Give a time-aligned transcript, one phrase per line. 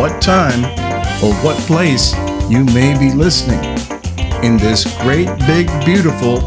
[0.00, 0.64] what time,
[1.22, 2.14] or what place
[2.48, 3.62] you may be listening
[4.42, 6.40] in this great, big, beautiful,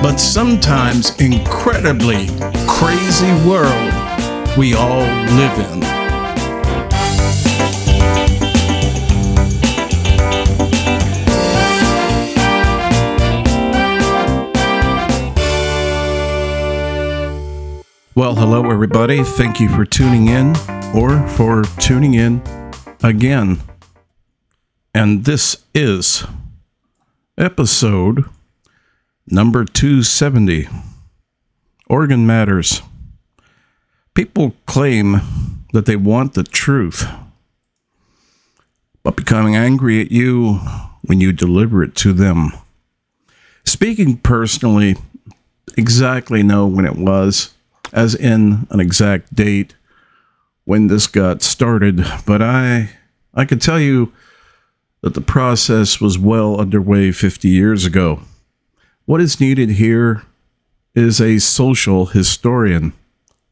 [0.00, 2.28] but sometimes incredibly
[2.68, 3.92] crazy world
[4.56, 5.80] we all live in.
[18.14, 19.24] Well, hello, everybody.
[19.24, 20.54] Thank you for tuning in
[20.94, 22.40] or for tuning in
[23.02, 23.60] again.
[24.94, 26.24] And this is
[27.36, 28.24] episode
[29.26, 30.68] number 270
[31.88, 32.82] Oregon Matters.
[34.14, 35.20] People claim
[35.72, 37.06] that they want the truth,
[39.02, 40.54] but becoming angry at you
[41.02, 42.50] when you deliver it to them.
[43.64, 44.96] Speaking personally,
[45.76, 47.54] exactly know when it was
[47.92, 49.74] as in an exact date
[50.68, 52.90] when this got started, but I
[53.32, 54.12] I could tell you
[55.00, 58.20] that the process was well underway 50 years ago.
[59.06, 60.24] What is needed here
[60.94, 62.92] is a social historian,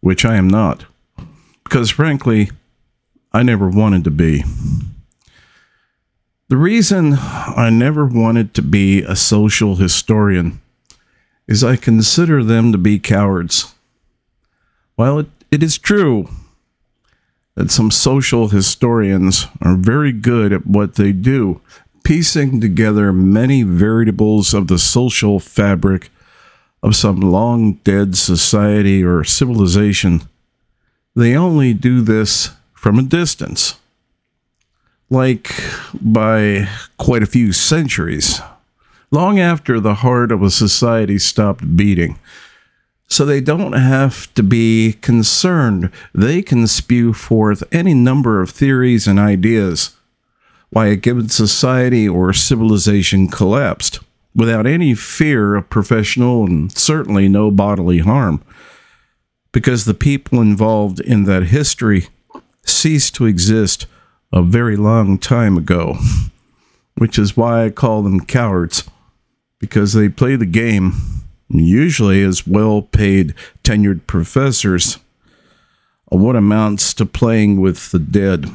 [0.00, 0.84] which I am not,
[1.64, 2.50] because frankly,
[3.32, 4.44] I never wanted to be.
[6.48, 10.60] The reason I never wanted to be a social historian
[11.48, 13.74] is I consider them to be cowards.
[14.96, 16.28] While it, it is true
[17.56, 21.60] that some social historians are very good at what they do,
[22.04, 26.10] piecing together many variables of the social fabric
[26.82, 30.22] of some long dead society or civilization,
[31.16, 33.76] they only do this from a distance,
[35.08, 35.50] like
[36.00, 36.68] by
[36.98, 38.40] quite a few centuries,
[39.10, 42.18] long after the heart of a society stopped beating
[43.08, 45.90] so they don't have to be concerned.
[46.12, 49.96] They can spew forth any number of theories and ideas
[50.70, 54.00] why a given society or civilization collapsed
[54.34, 58.42] without any fear of professional and certainly no bodily harm.
[59.52, 62.08] Because the people involved in that history
[62.64, 63.86] ceased to exist
[64.32, 65.96] a very long time ago,
[66.98, 68.84] which is why I call them cowards,
[69.58, 70.92] because they play the game
[71.48, 74.98] usually as well paid tenured professors,
[76.12, 78.46] uh, what amounts to playing with the dead.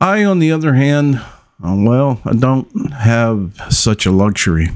[0.00, 1.16] I, on the other hand,
[1.62, 4.68] uh, well, I don't have such a luxury.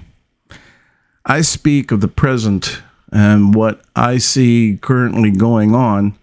[1.27, 6.17] I speak of the present and what I see currently going on,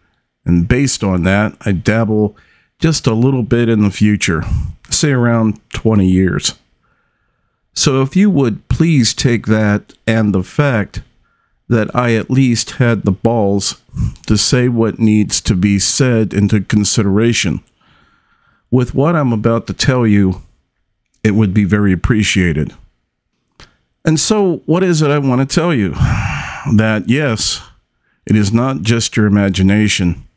[0.46, 2.38] and based on that, I dabble
[2.80, 4.44] just a little bit in the future,
[4.90, 6.54] say around 20 years.
[7.76, 11.02] So if you would please take that and the fact
[11.68, 13.82] that I at least had the balls
[14.28, 17.62] to say what needs to be said into consideration.
[18.72, 20.42] With what I'm about to tell you,
[21.24, 22.74] it would be very appreciated.
[24.04, 25.94] And so, what is it I want to tell you?
[26.74, 27.62] That yes,
[28.26, 30.28] it is not just your imagination.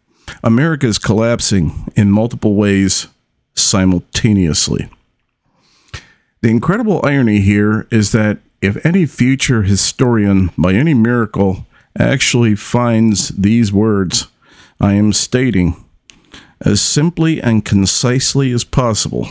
[0.44, 3.06] America is collapsing in multiple ways
[3.55, 4.91] simultaneously.
[6.41, 11.66] The incredible irony here is that if any future historian, by any miracle,
[11.99, 14.28] actually finds these words
[14.81, 15.84] I am stating
[16.60, 19.28] as simply and concisely as possible,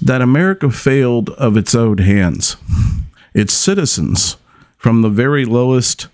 [0.00, 2.56] that America failed of its own hands.
[3.34, 4.36] Its citizens,
[4.76, 6.08] from the very lowest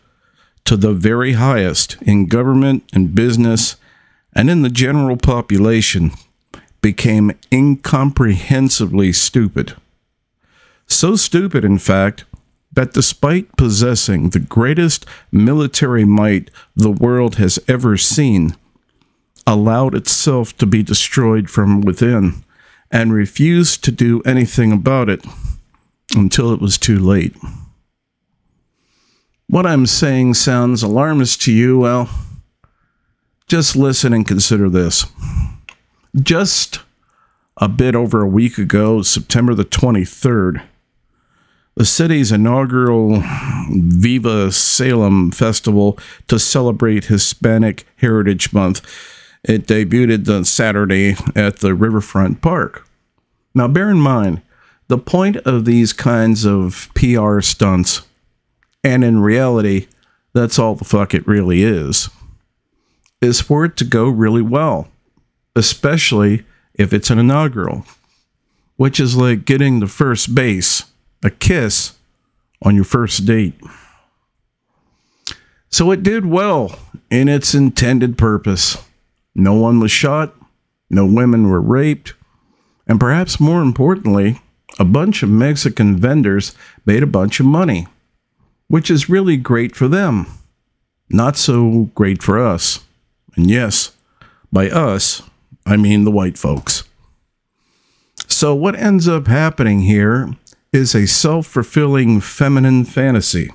[0.64, 3.76] to the very highest in government and business
[4.34, 6.12] and in the general population,
[6.80, 9.74] became incomprehensibly stupid.
[10.86, 12.24] So stupid, in fact,
[12.72, 18.56] that despite possessing the greatest military might the world has ever seen,
[19.46, 22.44] allowed itself to be destroyed from within
[22.90, 25.24] and refused to do anything about it
[26.14, 27.34] until it was too late.
[29.46, 31.78] What I'm saying sounds alarmist to you.
[31.78, 32.10] Well,
[33.46, 35.06] just listen and consider this.
[36.22, 36.80] Just
[37.58, 40.62] a bit over a week ago, September the 23rd,
[41.74, 43.22] the city's inaugural
[43.70, 48.80] Viva Salem festival to celebrate Hispanic Heritage Month
[49.44, 52.86] It debuted on Saturday at the Riverfront Park.
[53.54, 54.42] Now, bear in mind,
[54.88, 58.02] the point of these kinds of PR stunts,
[58.82, 59.86] and in reality,
[60.32, 62.08] that's all the fuck it really is,
[63.20, 64.88] is for it to go really well,
[65.58, 66.44] especially
[66.74, 67.84] if it's an inaugural,
[68.76, 70.84] which is like getting the first base,
[71.22, 71.94] a kiss
[72.62, 73.54] on your first date.
[75.70, 76.78] So it did well
[77.10, 78.82] in its intended purpose.
[79.34, 80.34] No one was shot,
[80.88, 82.14] no women were raped,
[82.86, 84.40] and perhaps more importantly,
[84.78, 86.54] a bunch of Mexican vendors
[86.86, 87.86] made a bunch of money,
[88.68, 90.26] which is really great for them.
[91.10, 92.80] Not so great for us.
[93.36, 93.92] And yes,
[94.52, 95.22] by us,
[95.68, 96.84] I mean the white folks.
[98.26, 100.30] So, what ends up happening here
[100.72, 103.52] is a self fulfilling feminine fantasy.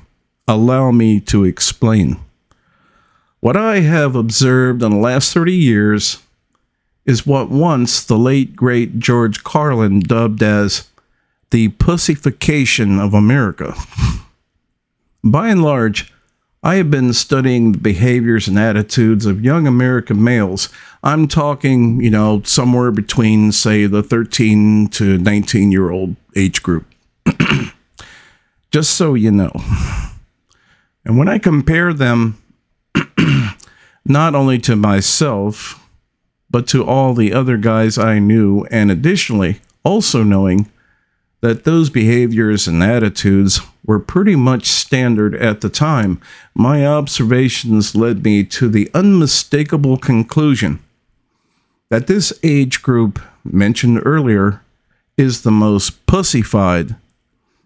[0.48, 2.20] Allow me to explain.
[3.40, 6.22] What I have observed in the last 30 years
[7.04, 10.88] is what once the late great George Carlin dubbed as
[11.50, 13.74] the pussification of America.
[15.24, 16.13] By and large,
[16.66, 20.70] I have been studying the behaviors and attitudes of young American males.
[21.04, 26.86] I'm talking, you know, somewhere between, say, the 13 to 19 year old age group.
[28.72, 29.52] Just so you know.
[31.04, 32.42] And when I compare them
[34.06, 35.86] not only to myself,
[36.50, 40.72] but to all the other guys I knew, and additionally, also knowing
[41.44, 46.22] that those behaviors and attitudes were pretty much standard at the time,
[46.56, 50.80] my observations led me to the unmistakable conclusion
[51.90, 54.62] that this age group mentioned earlier
[55.18, 56.96] is the most pussified,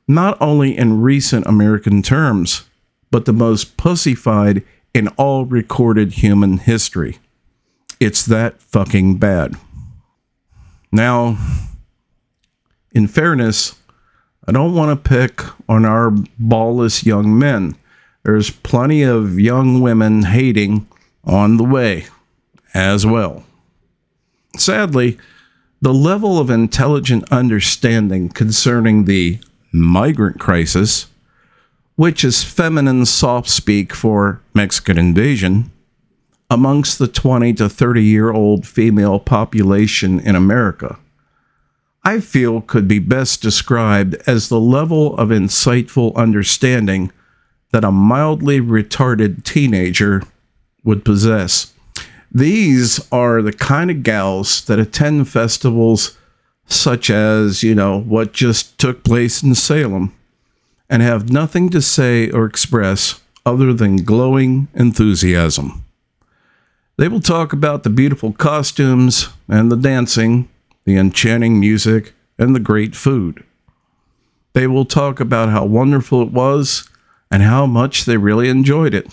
[0.08, 2.64] not only in recent American terms,
[3.12, 4.64] but the most pussified
[4.96, 7.20] in all recorded human history.
[8.00, 9.54] It's that fucking bad.
[10.92, 11.38] Now,
[12.98, 13.76] in fairness,
[14.48, 16.10] I don't want to pick on our
[16.42, 17.78] ballless young men.
[18.24, 20.88] There's plenty of young women hating
[21.24, 22.08] on the way
[22.74, 23.46] as well.
[24.58, 25.18] Sadly,
[25.80, 29.40] the level of intelligent understanding concerning the
[29.72, 31.06] migrant crisis,
[31.96, 35.72] which is feminine soft speak for Mexican invasion,
[36.50, 40.98] amongst the 20 to 30 year old female population in America
[42.08, 47.12] I feel could be best described as the level of insightful understanding
[47.74, 50.24] that a mildly retarded teenager
[50.86, 51.74] would possess.
[52.32, 56.18] These are the kind of gals that attend festivals
[56.66, 60.14] such as, you know, what just took place in Salem
[60.90, 65.84] and have nothing to say or express other than glowing enthusiasm.
[66.96, 70.48] They will talk about the beautiful costumes and the dancing
[70.88, 73.44] the enchanting music, and the great food.
[74.54, 76.90] They will talk about how wonderful it was
[77.30, 79.12] and how much they really enjoyed it.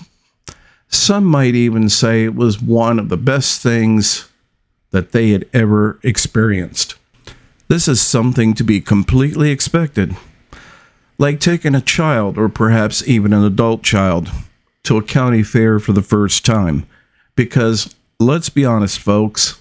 [0.86, 4.30] Some might even say it was one of the best things
[4.92, 6.94] that they had ever experienced.
[7.66, 10.16] This is something to be completely expected,
[11.18, 14.30] like taking a child or perhaps even an adult child
[14.84, 16.86] to a county fair for the first time.
[17.34, 19.60] Because let's be honest, folks,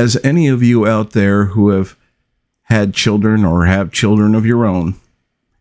[0.00, 1.94] as any of you out there who have
[2.62, 4.94] had children or have children of your own,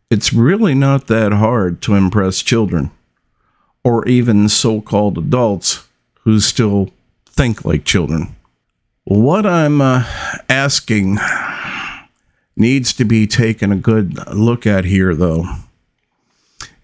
[0.10, 2.90] it's really not that hard to impress children
[3.84, 5.90] or even so called adults
[6.22, 6.90] who still
[7.26, 8.34] think like children.
[9.04, 10.06] What I'm uh,
[10.48, 11.18] asking
[12.56, 15.48] needs to be taken a good look at here, though,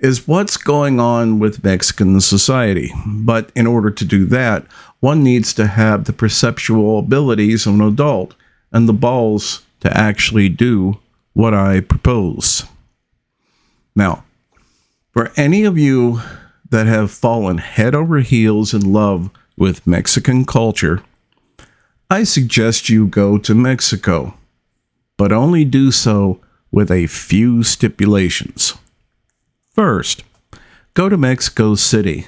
[0.05, 2.91] is what's going on with Mexican society.
[3.07, 4.63] But in order to do that,
[4.99, 8.35] one needs to have the perceptual abilities of an adult
[8.71, 10.99] and the balls to actually do
[11.33, 12.65] what I propose.
[13.95, 14.23] Now,
[15.11, 16.21] for any of you
[16.69, 21.01] that have fallen head over heels in love with Mexican culture,
[22.11, 24.35] I suggest you go to Mexico,
[25.17, 28.75] but only do so with a few stipulations.
[29.75, 30.23] First,
[30.95, 32.25] go to Mexico City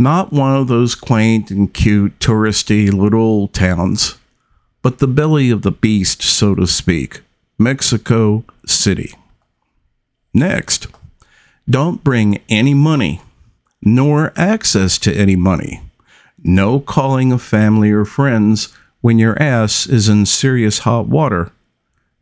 [0.00, 4.16] not one of those quaint and cute, touristy little towns,
[4.80, 7.20] but the belly of the beast, so to speak,
[7.58, 9.12] Mexico City.
[10.32, 10.86] Next,
[11.68, 13.20] don't bring any money,
[13.82, 15.82] nor access to any money.
[16.42, 21.52] No calling of family or friends when your ass is in serious hot water.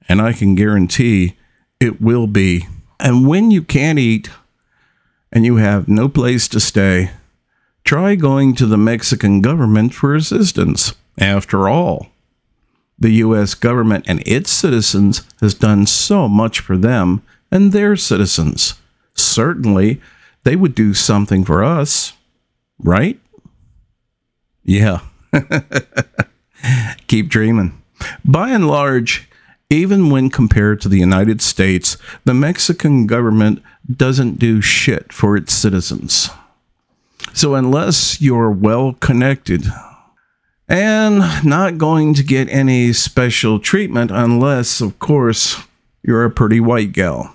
[0.08, 1.36] And I can guarantee
[1.78, 2.66] it will be.
[3.00, 4.30] And when you can't eat
[5.32, 7.10] and you have no place to stay,
[7.88, 10.94] Try going to the Mexican government for assistance.
[11.18, 12.08] After all,
[12.98, 18.74] the US government and its citizens has done so much for them and their citizens.
[19.14, 20.02] Certainly,
[20.44, 22.12] they would do something for us,
[22.78, 23.18] right?
[24.64, 25.00] Yeah.
[27.06, 27.80] Keep dreaming.
[28.22, 29.27] By and large,
[29.70, 35.52] even when compared to the United States, the Mexican government doesn't do shit for its
[35.52, 36.30] citizens.
[37.34, 39.64] So, unless you're well connected
[40.68, 45.62] and not going to get any special treatment, unless, of course,
[46.02, 47.34] you're a pretty white gal,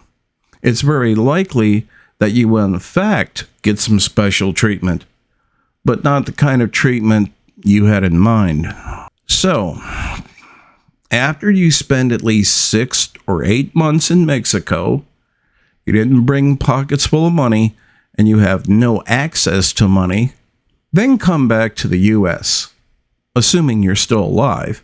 [0.63, 1.87] it's very likely
[2.17, 5.05] that you will, in fact, get some special treatment,
[5.85, 7.31] but not the kind of treatment
[7.63, 8.73] you had in mind.
[9.27, 9.77] So,
[11.13, 15.05] after you spend at least six or eight months in Mexico,
[15.85, 17.75] you didn't bring pockets full of money,
[18.15, 20.33] and you have no access to money,
[20.91, 22.73] then come back to the US,
[23.35, 24.83] assuming you're still alive,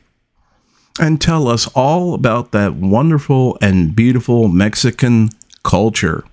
[1.00, 5.29] and tell us all about that wonderful and beautiful Mexican
[5.63, 6.24] culture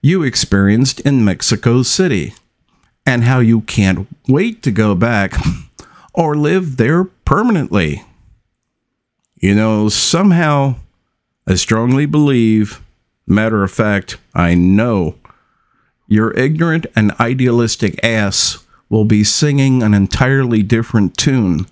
[0.00, 2.34] you experienced in Mexico City
[3.06, 5.34] and how you can't wait to go back
[6.14, 8.02] or live there permanently.
[9.36, 10.76] You know, somehow
[11.46, 12.80] I strongly believe,
[13.26, 15.16] matter of fact, I know
[16.06, 21.66] your ignorant and idealistic ass will be singing an entirely different tune.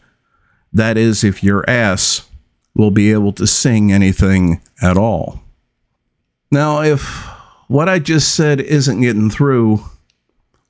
[0.72, 2.28] That is, if your ass
[2.74, 5.42] will be able to sing anything at all.
[6.50, 7.02] Now, if
[7.68, 9.84] what I just said isn't getting through,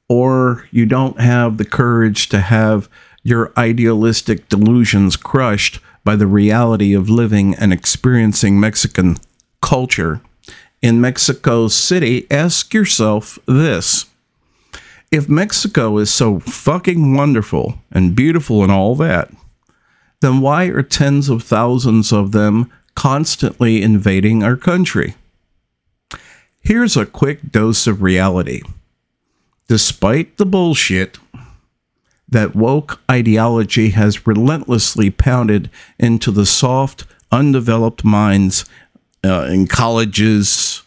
[0.09, 2.89] or you don't have the courage to have
[3.23, 9.17] your idealistic delusions crushed by the reality of living and experiencing Mexican
[9.61, 10.21] culture,
[10.83, 14.07] in Mexico City, ask yourself this.
[15.13, 19.31] If Mexico is so fucking wonderful and beautiful and all that,
[20.21, 25.15] then why are tens of thousands of them constantly invading our country?
[26.61, 28.63] Here's a quick dose of reality.
[29.69, 31.19] Despite the bullshit
[32.33, 38.65] that woke ideology has relentlessly pounded into the soft, undeveloped minds
[39.25, 40.83] uh, in colleges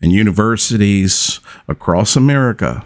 [0.00, 2.84] and universities across America.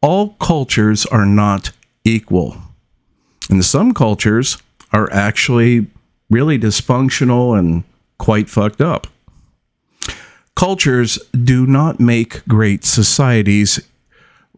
[0.00, 1.72] All cultures are not
[2.04, 2.56] equal.
[3.50, 4.58] And some cultures
[4.92, 5.88] are actually
[6.30, 7.84] really dysfunctional and
[8.18, 9.06] quite fucked up.
[10.54, 13.80] Cultures do not make great societies,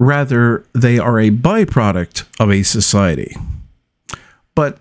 [0.00, 3.36] rather, they are a byproduct of a society.
[4.56, 4.78] But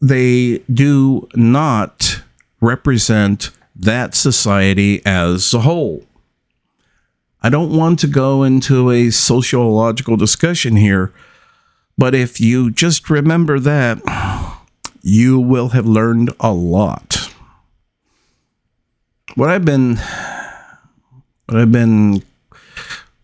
[0.00, 2.22] they do not
[2.60, 6.04] represent that society as a whole.
[7.42, 11.12] I don't want to go into a sociological discussion here,
[11.96, 13.98] but if you just remember that,
[15.02, 17.32] you will have learned a lot.
[19.34, 19.96] What I've been
[21.46, 22.22] what I've been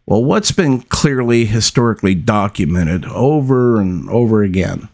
[0.07, 4.89] well, what's been clearly historically documented over and over again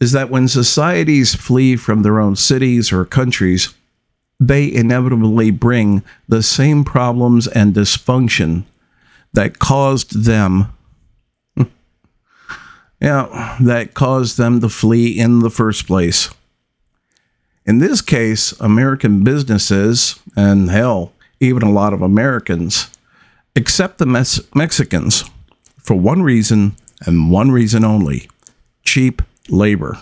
[0.00, 3.74] is that when societies flee from their own cities or countries,
[4.38, 8.64] they inevitably bring the same problems and dysfunction
[9.32, 10.72] that caused them
[13.00, 16.30] yeah, that caused them to flee in the first place.
[17.64, 22.91] In this case, American businesses and hell, even a lot of Americans
[23.56, 25.24] accept the Mes- Mexicans
[25.78, 28.28] for one reason and one reason only
[28.84, 29.98] cheap labor,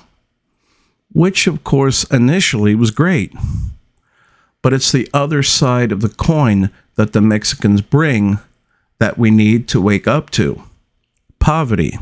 [1.12, 3.32] which of course initially was great.
[4.62, 8.38] But it's the other side of the coin that the Mexicans bring
[8.98, 10.62] that we need to wake up to
[11.38, 11.96] poverty,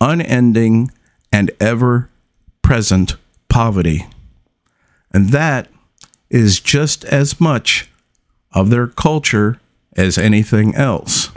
[0.00, 0.90] unending
[1.32, 2.10] and ever
[2.62, 3.16] present
[3.48, 4.06] poverty.
[5.12, 5.68] And that
[6.28, 7.90] is just as much
[8.52, 9.59] of their culture
[9.96, 11.30] as anything else.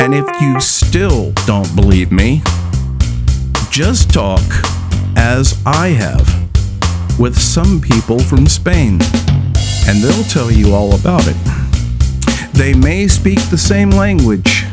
[0.00, 2.42] And if you still don't believe me,
[3.70, 4.42] just talk
[5.16, 6.26] as I have
[7.18, 9.00] with some people from Spain
[9.88, 11.36] and they'll tell you all about it.
[12.52, 14.64] They may speak the same language,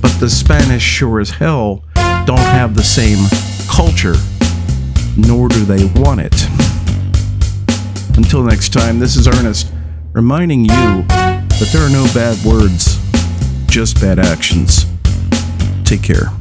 [0.00, 1.84] but the Spanish sure as hell
[2.24, 3.18] don't have the same
[3.68, 4.16] culture,
[5.16, 6.34] nor do they want it.
[8.16, 9.72] Until next time, this is Ernest
[10.12, 11.04] reminding you
[11.58, 12.98] that there are no bad words,
[13.66, 14.84] just bad actions.
[15.84, 16.35] Take care.